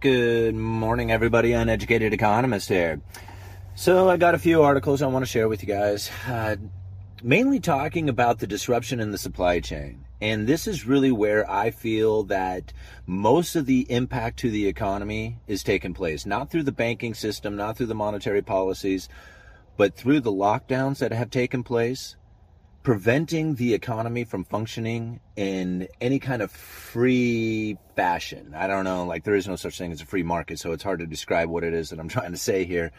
[0.00, 1.52] Good morning, everybody.
[1.52, 3.02] Uneducated economist here.
[3.74, 6.56] So, I got a few articles I want to share with you guys, uh,
[7.22, 10.06] mainly talking about the disruption in the supply chain.
[10.22, 12.72] And this is really where I feel that
[13.06, 16.24] most of the impact to the economy is taking place.
[16.24, 19.06] Not through the banking system, not through the monetary policies,
[19.76, 22.16] but through the lockdowns that have taken place,
[22.82, 28.54] preventing the economy from functioning in any kind of free fashion.
[28.56, 30.82] I don't know, like there is no such thing as a free market, so it's
[30.82, 32.92] hard to describe what it is that I'm trying to say here.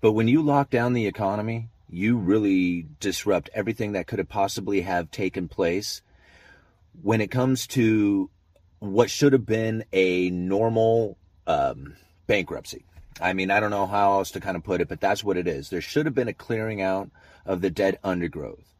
[0.00, 4.82] But when you lock down the economy, you really disrupt everything that could have possibly
[4.82, 6.02] have taken place
[7.02, 8.30] when it comes to
[8.78, 11.16] what should have been a normal
[11.46, 12.84] um, bankruptcy.
[13.20, 15.36] I mean, I don't know how else to kind of put it, but that's what
[15.36, 15.70] it is.
[15.70, 17.10] There should have been a clearing out
[17.46, 18.75] of the dead undergrowth.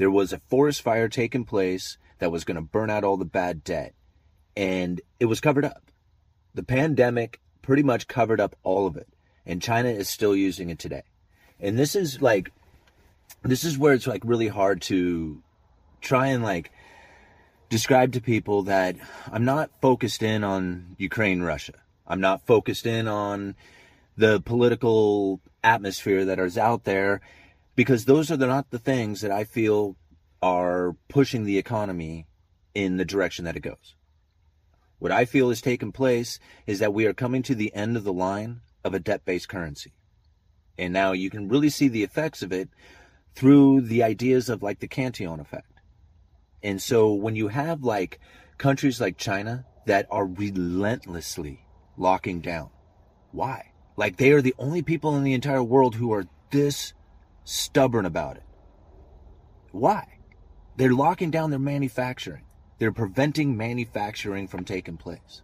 [0.00, 3.26] There was a forest fire taking place that was going to burn out all the
[3.26, 3.92] bad debt,
[4.56, 5.90] and it was covered up.
[6.54, 9.08] The pandemic pretty much covered up all of it,
[9.44, 11.02] and China is still using it today.
[11.60, 12.50] And this is like,
[13.42, 15.42] this is where it's like really hard to
[16.00, 16.70] try and like
[17.68, 18.96] describe to people that
[19.30, 21.74] I'm not focused in on Ukraine, Russia.
[22.06, 23.54] I'm not focused in on
[24.16, 27.20] the political atmosphere that is out there
[27.76, 29.96] because those are the, not the things that I feel
[30.42, 32.26] are pushing the economy
[32.74, 33.94] in the direction that it goes.
[34.98, 38.04] What I feel is taking place is that we are coming to the end of
[38.04, 39.92] the line of a debt based currency.
[40.78, 42.68] And now you can really see the effects of it
[43.34, 45.72] through the ideas of like the Cantillon effect.
[46.62, 48.20] And so when you have like
[48.58, 51.64] countries like China that are relentlessly
[51.96, 52.70] locking down,
[53.32, 53.72] why?
[53.96, 56.92] Like they are the only people in the entire world who are this
[57.44, 58.44] stubborn about it.
[59.72, 60.06] Why?
[60.76, 62.44] They're locking down their manufacturing.
[62.78, 65.42] They're preventing manufacturing from taking place.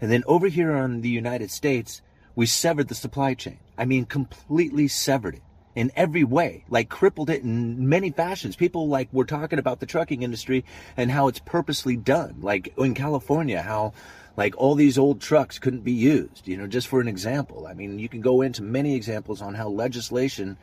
[0.00, 2.02] And then over here in the United States,
[2.36, 3.58] we severed the supply chain.
[3.76, 5.42] I mean, completely severed it
[5.78, 8.56] in every way, like crippled it in many fashions.
[8.56, 10.64] People like were talking about the trucking industry
[10.96, 12.34] and how it's purposely done.
[12.40, 13.92] Like in California, how
[14.36, 17.68] like all these old trucks couldn't be used, you know, just for an example.
[17.68, 20.56] I mean, you can go into many examples on how legislation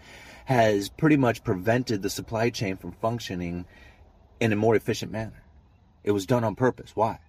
[0.44, 3.64] has pretty much prevented the supply chain from functioning
[4.42, 5.44] in a more efficient manner.
[6.04, 6.92] It was done on purpose.
[6.94, 7.20] Why?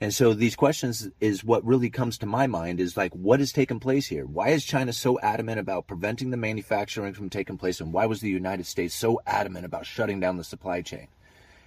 [0.00, 3.50] And so these questions is what really comes to my mind is like, what has
[3.50, 4.26] taken place here?
[4.26, 7.80] Why is China so adamant about preventing the manufacturing from taking place?
[7.80, 11.08] And why was the United States so adamant about shutting down the supply chain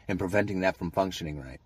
[0.08, 1.60] and preventing that from functioning right?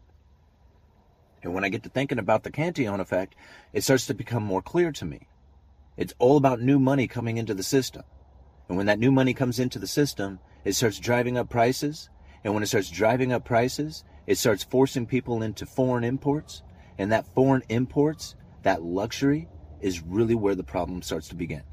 [1.44, 3.36] And when I get to thinking about the Cantillon effect,
[3.74, 5.28] it starts to become more clear to me.
[5.98, 8.04] It's all about new money coming into the system.
[8.70, 12.10] And when that new money comes into the system, it starts driving up prices.
[12.46, 16.64] And when it starts driving up prices, it starts forcing people into foreign imports.
[16.98, 19.48] And that foreign imports, that luxury,
[19.82, 21.64] is really where the problem starts to begin.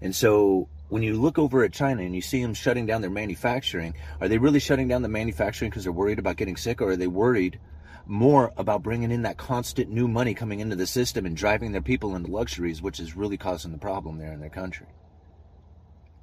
[0.00, 3.10] And so when you look over at China and you see them shutting down their
[3.10, 6.90] manufacturing, are they really shutting down the manufacturing because they're worried about getting sick, or
[6.90, 7.58] are they worried
[8.04, 11.80] more about bringing in that constant new money coming into the system and driving their
[11.80, 14.88] people into luxuries, which is really causing the problem there in their country?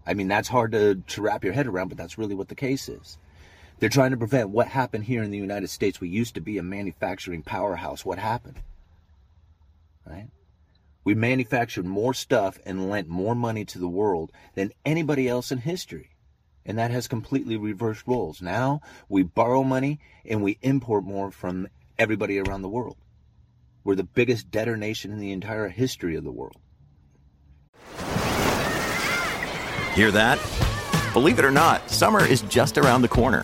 [0.05, 2.55] I mean, that's hard to, to wrap your head around, but that's really what the
[2.55, 3.17] case is.
[3.79, 6.01] They're trying to prevent what happened here in the United States.
[6.01, 8.03] We used to be a manufacturing powerhouse.
[8.03, 8.59] What happened?
[10.05, 10.27] Right?
[11.05, 15.59] We manufactured more stuff and lent more money to the world than anybody else in
[15.59, 16.09] history.
[16.65, 18.41] And that has completely reversed roles.
[18.41, 22.97] Now we borrow money and we import more from everybody around the world.
[23.85, 26.57] We're the biggest debtor nation in the entire history of the world.
[29.95, 30.37] Hear that?
[31.13, 33.43] Believe it or not, summer is just around the corner.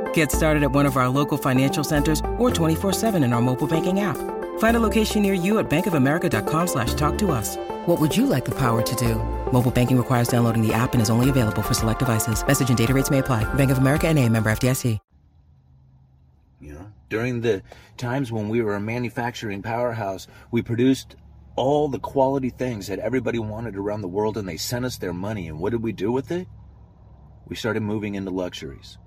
[0.13, 3.99] Get started at one of our local financial centers or 24-7 in our mobile banking
[3.99, 4.17] app.
[4.59, 7.57] Find a location near you at bankofamerica.com slash talk to us.
[7.85, 9.15] What would you like the power to do?
[9.51, 12.45] Mobile banking requires downloading the app and is only available for select devices.
[12.45, 13.43] Message and data rates may apply.
[13.53, 14.97] Bank of America and a member FDIC.
[16.59, 17.63] You know, during the
[17.97, 21.15] times when we were a manufacturing powerhouse, we produced
[21.55, 25.13] all the quality things that everybody wanted around the world and they sent us their
[25.13, 25.47] money.
[25.47, 26.47] And what did we do with it?
[27.47, 28.99] We started moving into luxuries.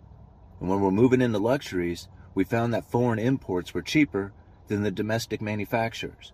[0.61, 4.33] And when we're moving into luxuries, we found that foreign imports were cheaper
[4.69, 6.33] than the domestic manufacturers.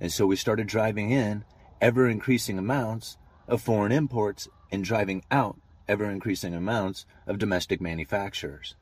[0.00, 1.44] And so we started driving in
[1.80, 3.16] ever increasing amounts
[3.46, 5.58] of foreign imports and driving out
[5.88, 8.74] ever increasing amounts of domestic manufacturers.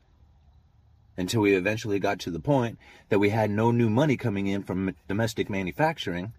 [1.17, 2.79] Until we eventually got to the point
[3.09, 6.33] that we had no new money coming in from domestic manufacturing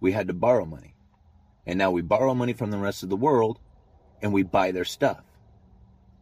[0.00, 0.94] we had to borrow money.
[1.66, 3.58] And now we borrow money from the rest of the world
[4.20, 5.22] and we buy their stuff.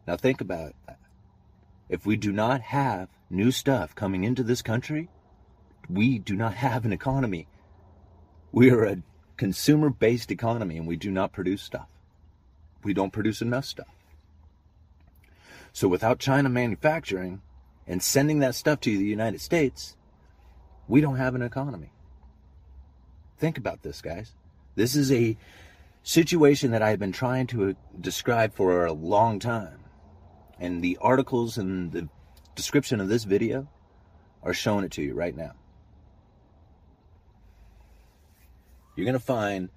[0.07, 0.75] Now think about it.
[1.89, 5.09] If we do not have new stuff coming into this country,
[5.89, 7.47] we do not have an economy.
[8.51, 9.03] We are a
[9.37, 11.87] consumer based economy and we do not produce stuff.
[12.83, 13.87] We don't produce enough stuff.
[15.71, 17.41] So without China manufacturing
[17.87, 19.97] and sending that stuff to the United States,
[20.87, 21.91] we don't have an economy.
[23.37, 24.33] Think about this, guys.
[24.75, 25.37] This is a
[26.03, 29.82] situation that I've been trying to describe for a long time.
[30.59, 32.07] And the articles and the
[32.55, 33.67] description of this video
[34.43, 35.53] are showing it to you right now.
[38.95, 39.69] You're going to find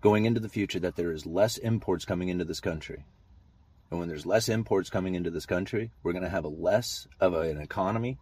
[0.00, 3.04] going into the future that there is less imports coming into this country.
[3.90, 7.06] And when there's less imports coming into this country, we're going to have a less
[7.20, 8.18] of an economy.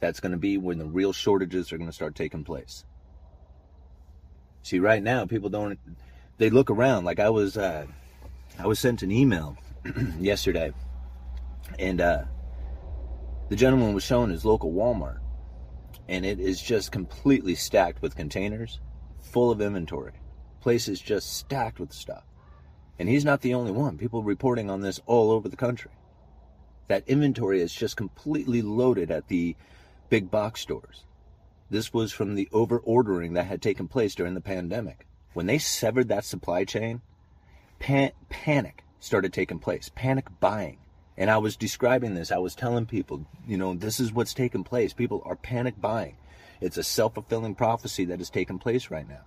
[0.00, 2.84] That's going to be when the real shortages are going to start taking place.
[4.62, 5.78] See, right now people don't.
[6.38, 7.04] They look around.
[7.04, 7.86] Like I was, uh,
[8.58, 9.56] I was sent an email
[10.18, 10.72] yesterday,
[11.78, 12.24] and uh,
[13.48, 15.18] the gentleman was shown his local Walmart,
[16.08, 18.80] and it is just completely stacked with containers,
[19.18, 20.12] full of inventory.
[20.60, 22.24] Places just stacked with stuff,
[22.98, 23.98] and he's not the only one.
[23.98, 25.92] People reporting on this all over the country.
[26.88, 29.56] That inventory is just completely loaded at the
[30.08, 31.04] big box stores.
[31.70, 35.06] This was from the over ordering that had taken place during the pandemic.
[35.32, 37.00] When they severed that supply chain,
[37.78, 40.78] pan- panic started taking place, panic buying.
[41.16, 42.30] And I was describing this.
[42.30, 44.92] I was telling people, you know, this is what's taking place.
[44.92, 46.16] People are panic buying.
[46.60, 49.26] It's a self fulfilling prophecy that is taking place right now.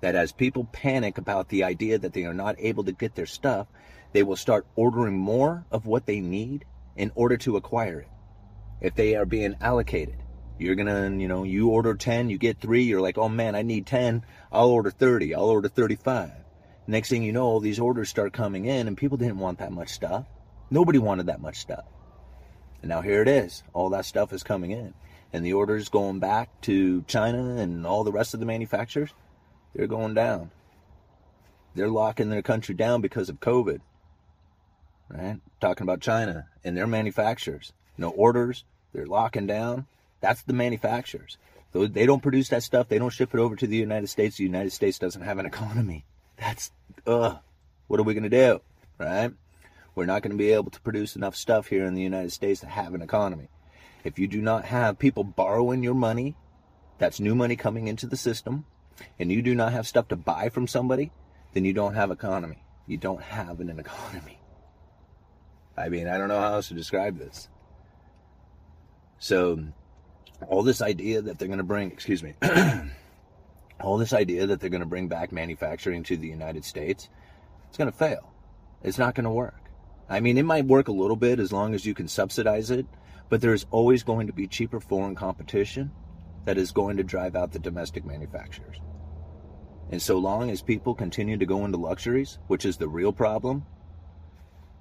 [0.00, 3.26] That as people panic about the idea that they are not able to get their
[3.26, 3.66] stuff,
[4.12, 6.64] they will start ordering more of what they need
[6.96, 8.08] in order to acquire it.
[8.80, 10.16] If they are being allocated,
[10.58, 13.62] you're gonna, you know, you order 10, you get three, you're like, oh man, I
[13.62, 16.30] need 10, I'll order 30, I'll order 35.
[16.86, 19.72] Next thing you know, all these orders start coming in, and people didn't want that
[19.72, 20.26] much stuff.
[20.70, 21.84] Nobody wanted that much stuff.
[22.82, 23.62] And now here it is.
[23.72, 24.94] All that stuff is coming in.
[25.32, 29.10] And the orders going back to China and all the rest of the manufacturers,
[29.74, 30.50] they're going down.
[31.74, 33.80] They're locking their country down because of COVID.
[35.08, 35.40] Right?
[35.60, 37.72] Talking about China and their manufacturers.
[37.98, 39.86] No orders, they're locking down.
[40.20, 41.36] That's the manufacturers.
[41.72, 42.88] They don't produce that stuff.
[42.88, 44.36] They don't ship it over to the United States.
[44.36, 46.04] The United States doesn't have an economy.
[46.36, 46.72] That's,
[47.06, 47.38] ugh.
[47.86, 48.60] What are we going to do?
[48.98, 49.32] Right?
[49.94, 52.60] We're not going to be able to produce enough stuff here in the United States
[52.60, 53.48] to have an economy.
[54.04, 56.36] If you do not have people borrowing your money,
[56.98, 58.64] that's new money coming into the system,
[59.18, 61.10] and you do not have stuff to buy from somebody,
[61.52, 62.62] then you don't have economy.
[62.86, 64.40] You don't have an economy.
[65.76, 67.48] I mean, I don't know how else to describe this.
[69.18, 69.64] So,
[70.48, 72.34] all this idea that they're going to bring, excuse me,
[73.80, 77.08] all this idea that they're going to bring back manufacturing to the United States,
[77.68, 78.32] it's going to fail.
[78.82, 79.69] It's not going to work.
[80.10, 82.84] I mean, it might work a little bit as long as you can subsidize it,
[83.28, 85.92] but there's always going to be cheaper foreign competition
[86.46, 88.80] that is going to drive out the domestic manufacturers.
[89.92, 93.64] And so long as people continue to go into luxuries, which is the real problem,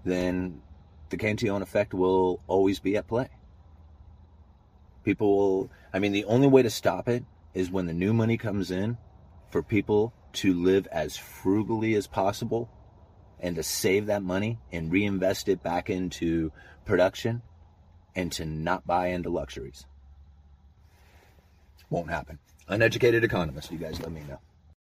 [0.04, 0.62] then
[1.10, 3.30] the Cantillon effect will always be at play.
[5.04, 8.38] People will, I mean, the only way to stop it is when the new money
[8.38, 8.98] comes in
[9.52, 12.70] for people to live as frugally as possible
[13.40, 16.52] and to save that money and reinvest it back into
[16.86, 17.42] production
[18.16, 19.86] and to not buy into luxuries.
[21.90, 22.40] Won't happen.
[22.68, 24.40] Uneducated economist, you guys let me know.